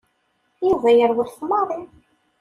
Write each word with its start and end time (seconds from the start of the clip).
Yuba 0.67 0.89
yerwel 0.97 1.27
ɣef 1.29 1.37
Mary. 1.49 1.81